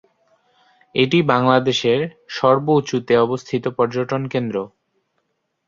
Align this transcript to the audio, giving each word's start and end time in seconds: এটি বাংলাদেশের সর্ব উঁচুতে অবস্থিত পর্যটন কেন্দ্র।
এটি 0.95 1.19
বাংলাদেশের 1.31 1.99
সর্ব 2.29 2.65
উঁচুতে 2.71 3.13
অবস্থিত 3.17 3.63
পর্যটন 3.77 4.21
কেন্দ্র। 4.27 4.55